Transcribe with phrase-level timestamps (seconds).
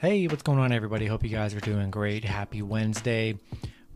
[0.00, 1.06] Hey, what's going on, everybody?
[1.06, 2.22] Hope you guys are doing great.
[2.22, 3.36] Happy Wednesday.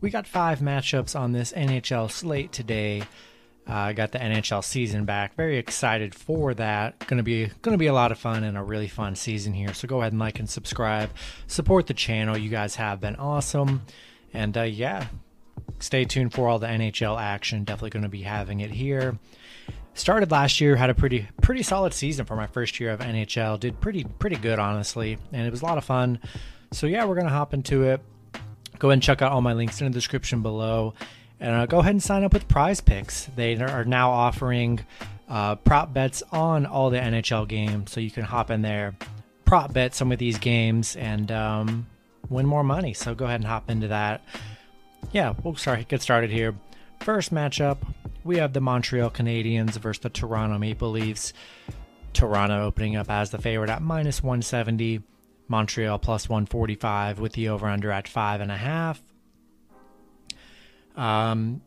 [0.01, 3.03] We got five matchups on this NHL slate today.
[3.65, 5.33] I uh, got the NHL season back.
[5.35, 6.99] Very excited for that.
[7.07, 9.53] Going to be going to be a lot of fun and a really fun season
[9.53, 9.73] here.
[9.73, 11.09] So go ahead and like and subscribe.
[11.47, 12.37] Support the channel.
[12.37, 13.83] You guys have been awesome.
[14.33, 15.07] And uh, yeah,
[15.79, 17.63] stay tuned for all the NHL action.
[17.63, 19.17] Definitely going to be having it here
[19.93, 23.59] started last year, had a pretty pretty solid season for my first year of NHL.
[23.59, 26.19] Did pretty pretty good honestly, and it was a lot of fun.
[26.71, 28.01] So yeah, we're gonna hop into it.
[28.79, 30.93] Go ahead and check out all my links in the description below,
[31.39, 33.35] and uh, go ahead and sign up with PrizePicks.
[33.35, 34.81] They are now offering
[35.29, 38.95] uh, prop bets on all the NHL games, so you can hop in there,
[39.45, 41.87] prop bet some of these games, and um,
[42.29, 42.93] win more money.
[42.93, 44.23] So go ahead and hop into that.
[45.11, 46.55] Yeah, we'll start get started here.
[46.99, 47.77] First matchup,
[48.23, 51.33] we have the Montreal Canadiens versus the Toronto Maple Leafs.
[52.13, 55.01] Toronto opening up as the favorite at minus 170.
[55.47, 59.01] Montreal plus 145 with the over under at five and a half.
[60.95, 61.61] Um,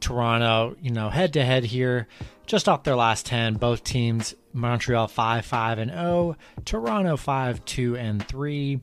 [0.00, 2.08] Toronto, you know, head to head here,
[2.46, 7.96] just off their last 10, both teams, Montreal 5 5 and 0, Toronto 5 2
[7.96, 8.80] and 3.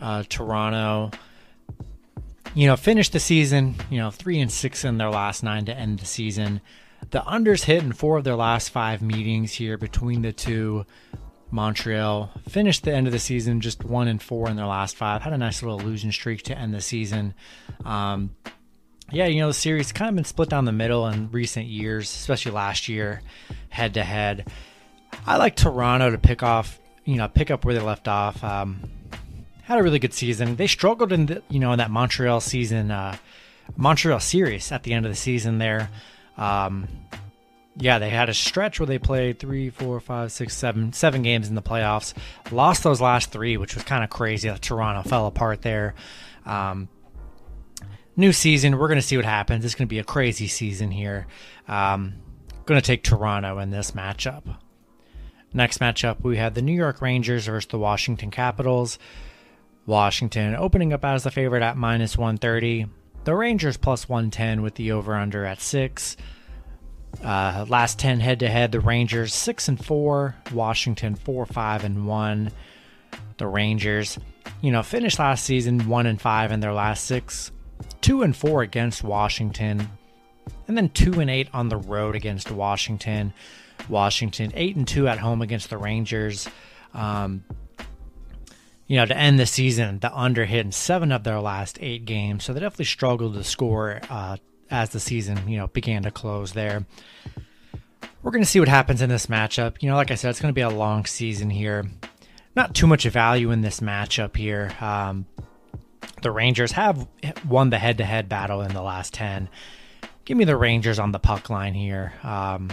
[0.00, 1.10] Uh, Toronto
[2.54, 5.76] you know, finished the season, you know, three and six in their last nine to
[5.76, 6.60] end the season.
[7.10, 10.84] The unders hit in four of their last five meetings here between the two.
[11.50, 15.22] Montreal finished the end of the season just one and four in their last five.
[15.22, 17.32] Had a nice little losing streak to end the season.
[17.84, 18.34] Um,
[19.10, 22.04] yeah, you know, the series kind of been split down the middle in recent years,
[22.10, 23.22] especially last year,
[23.70, 24.48] head to head.
[25.26, 28.44] I like Toronto to pick off, you know, pick up where they left off.
[28.44, 28.80] Um,
[29.68, 30.56] had a really good season.
[30.56, 33.16] They struggled in the, you know in that Montreal season, uh,
[33.76, 35.90] Montreal series at the end of the season there.
[36.38, 36.88] Um,
[37.76, 41.48] yeah, they had a stretch where they played three, four, five, six, seven, seven games
[41.48, 42.14] in the playoffs.
[42.50, 44.50] Lost those last three, which was kind of crazy.
[44.58, 45.94] Toronto fell apart there.
[46.46, 46.88] Um,
[48.16, 49.66] new season, we're going to see what happens.
[49.66, 51.26] It's going to be a crazy season here.
[51.68, 52.14] Um,
[52.64, 54.56] going to take Toronto in this matchup.
[55.52, 58.98] Next matchup, we have the New York Rangers versus the Washington Capitals.
[59.88, 62.86] Washington opening up as the favorite at minus 130.
[63.24, 66.16] The Rangers plus 110 with the over under at 6.
[67.24, 72.06] Uh, last 10 head to head, the Rangers 6 and 4, Washington 4 5 and
[72.06, 72.52] 1.
[73.38, 74.18] The Rangers,
[74.60, 77.50] you know, finished last season 1 and 5 in their last 6,
[78.02, 79.88] 2 and 4 against Washington,
[80.68, 83.32] and then 2 and 8 on the road against Washington.
[83.88, 86.46] Washington 8 and 2 at home against the Rangers.
[86.92, 87.42] Um,
[88.88, 92.06] you know, to end the season, the under hit in seven of their last eight
[92.06, 92.44] games.
[92.44, 94.38] So they definitely struggled to score uh,
[94.70, 96.86] as the season, you know, began to close there.
[98.22, 99.76] We're going to see what happens in this matchup.
[99.82, 101.84] You know, like I said, it's going to be a long season here.
[102.56, 104.72] Not too much value in this matchup here.
[104.80, 105.26] Um,
[106.22, 107.06] the Rangers have
[107.46, 109.48] won the head to head battle in the last 10.
[110.24, 112.14] Give me the Rangers on the puck line here.
[112.22, 112.70] Um,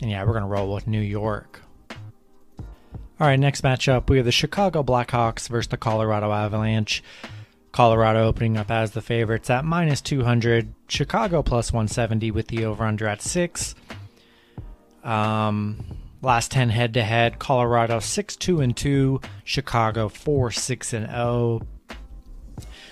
[0.00, 1.62] and yeah, we're going to roll with New York.
[3.22, 7.04] All right, next matchup, we have the Chicago Blackhawks versus the Colorado Avalanche.
[7.70, 10.74] Colorado opening up as the favorites at minus 200.
[10.88, 13.76] Chicago plus 170 with the over under at 6.
[15.04, 15.84] Um,
[16.20, 21.62] last 10 head to head, Colorado 6 2 and 2, Chicago 4 6 and 0.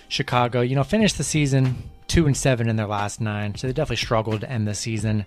[0.06, 3.72] Chicago, you know, finished the season 2 and 7 in their last 9, so they
[3.72, 5.26] definitely struggled to end the season.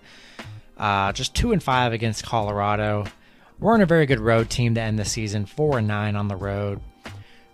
[0.78, 3.04] Uh, just 2 and 5 against Colorado
[3.58, 6.36] weren't a very good road team to end the season, four and nine on the
[6.36, 6.80] road.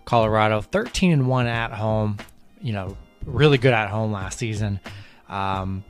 [0.05, 2.17] Colorado, thirteen and one at home.
[2.61, 4.79] You know, really good at home last season.
[5.29, 5.83] Um,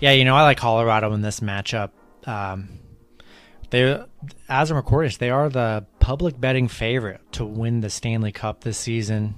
[0.00, 1.90] yeah, you know, I like Colorado in this matchup.
[2.26, 2.80] Um,
[3.70, 4.02] they,
[4.48, 8.78] as I'm recording, they are the public betting favorite to win the Stanley Cup this
[8.78, 9.34] season.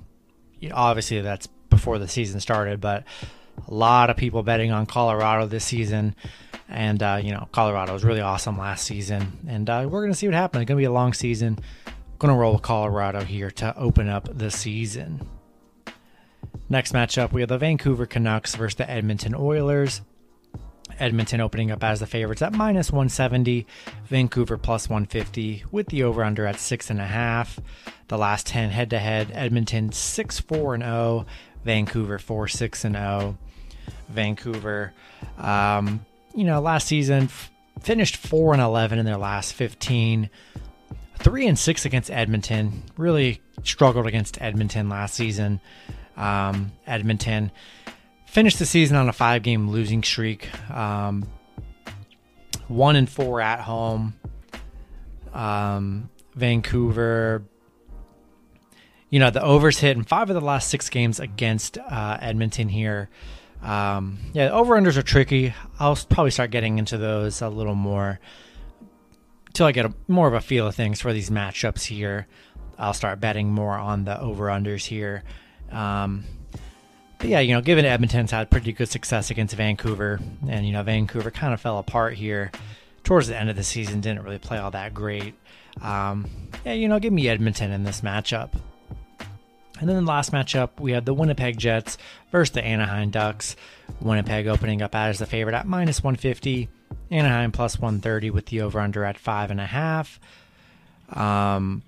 [0.72, 3.04] Obviously, that's before the season started, but
[3.68, 6.14] a lot of people betting on Colorado this season.
[6.72, 9.38] And, uh, you know, Colorado was really awesome last season.
[9.46, 10.62] And uh, we're going to see what happens.
[10.62, 11.58] It's going to be a long season.
[12.18, 15.28] Going to roll with Colorado here to open up the season.
[16.70, 20.00] Next matchup, we have the Vancouver Canucks versus the Edmonton Oilers.
[20.98, 23.66] Edmonton opening up as the favorites at minus 170,
[24.06, 27.58] Vancouver plus 150, with the over under at 6.5.
[28.08, 31.26] The last 10 head to head, Edmonton 6 4 0,
[31.64, 33.38] Vancouver 4 6 0.
[34.08, 34.92] Vancouver
[35.38, 37.50] um, you know, last season f-
[37.80, 40.30] finished 4 and 11 in their last 15.
[41.18, 42.82] 3 and 6 against Edmonton.
[42.96, 45.60] Really struggled against Edmonton last season.
[46.16, 47.52] Um, Edmonton
[48.26, 50.48] finished the season on a five game losing streak.
[50.70, 51.26] Um,
[52.68, 54.14] 1 and 4 at home.
[55.32, 57.44] Um, Vancouver.
[59.10, 62.68] You know, the overs hit in five of the last six games against uh, Edmonton
[62.68, 63.10] here.
[63.62, 65.54] Um, yeah, over unders are tricky.
[65.78, 68.18] I'll probably start getting into those a little more
[69.46, 72.26] until I get a, more of a feel of things for these matchups here.
[72.78, 75.22] I'll start betting more on the over unders here.
[75.70, 76.24] Um,
[77.18, 80.18] but yeah, you know, given Edmonton's had pretty good success against Vancouver,
[80.48, 82.50] and you know, Vancouver kind of fell apart here
[83.04, 85.34] towards the end of the season, didn't really play all that great.
[85.80, 86.28] Um,
[86.64, 88.50] yeah, you know, give me Edmonton in this matchup.
[89.82, 91.98] And then the last matchup, we have the Winnipeg Jets
[92.30, 93.56] versus the Anaheim Ducks.
[94.00, 96.68] Winnipeg opening up as the favorite at minus 150.
[97.10, 100.20] Anaheim plus 130 with the over under at five and a half.
[101.08, 101.82] Um,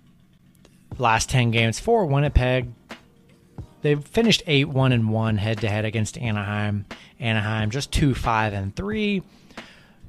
[0.98, 2.72] last 10 games for Winnipeg,
[3.82, 6.86] they've finished 8 1 and 1 head to head against Anaheim.
[7.20, 9.22] Anaheim just 2 5 and 3.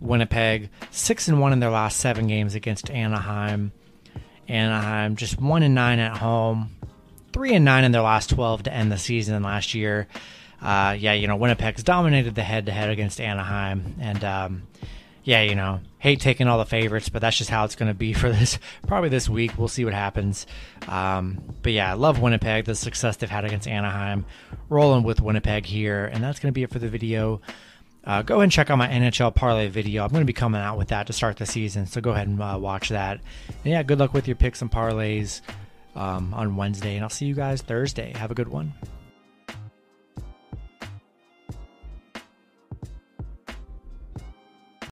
[0.01, 3.73] Winnipeg 6 and 1 in their last 7 games against Anaheim.
[4.47, 6.71] Anaheim just 1 and 9 at home.
[7.35, 10.07] 3 and 9 in their last 12 to end the season last year.
[10.61, 13.97] Uh, yeah, you know, Winnipeg's dominated the head to head against Anaheim.
[13.99, 14.63] And, um,
[15.25, 17.93] yeah, you know, hate taking all the favorites, but that's just how it's going to
[17.93, 19.57] be for this probably this week.
[19.57, 20.47] We'll see what happens.
[20.87, 24.23] Um, but yeah, I love Winnipeg, the success they've had against Anaheim.
[24.69, 27.41] Rolling with Winnipeg here, and that's going to be it for the video.
[28.05, 30.05] Uh, go ahead and check out my NHL parlay video.
[30.05, 32.29] I'm going to be coming out with that to start the season, so go ahead
[32.29, 33.19] and uh, watch that.
[33.65, 35.41] And yeah, good luck with your picks and parlays
[35.95, 38.13] um, on Wednesday, and I'll see you guys Thursday.
[38.15, 38.73] Have a good one.